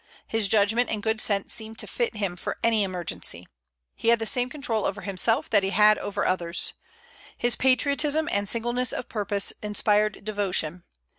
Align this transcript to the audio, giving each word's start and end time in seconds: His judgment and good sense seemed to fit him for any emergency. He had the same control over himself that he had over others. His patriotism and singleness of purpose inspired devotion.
His 0.25 0.47
judgment 0.49 0.89
and 0.89 1.03
good 1.03 1.21
sense 1.21 1.53
seemed 1.53 1.77
to 1.77 1.85
fit 1.85 2.15
him 2.15 2.35
for 2.35 2.57
any 2.63 2.81
emergency. 2.83 3.45
He 3.93 4.07
had 4.07 4.17
the 4.17 4.25
same 4.25 4.49
control 4.49 4.85
over 4.85 5.01
himself 5.01 5.47
that 5.51 5.61
he 5.61 5.69
had 5.69 5.99
over 5.99 6.25
others. 6.25 6.73
His 7.37 7.55
patriotism 7.55 8.27
and 8.31 8.49
singleness 8.49 8.93
of 8.93 9.07
purpose 9.07 9.53
inspired 9.61 10.25
devotion. 10.25 10.85